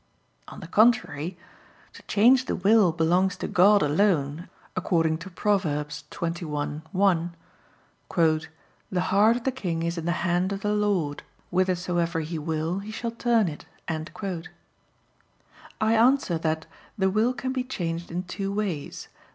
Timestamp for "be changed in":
17.53-18.23